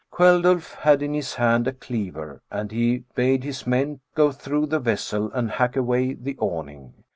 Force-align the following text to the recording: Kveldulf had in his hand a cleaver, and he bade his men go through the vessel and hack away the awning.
Kveldulf 0.11 0.73
had 0.77 1.03
in 1.03 1.13
his 1.13 1.35
hand 1.35 1.67
a 1.67 1.71
cleaver, 1.73 2.41
and 2.49 2.71
he 2.71 3.03
bade 3.13 3.43
his 3.43 3.67
men 3.67 3.99
go 4.15 4.31
through 4.31 4.65
the 4.65 4.79
vessel 4.79 5.31
and 5.31 5.51
hack 5.51 5.75
away 5.75 6.15
the 6.15 6.35
awning. 6.39 6.95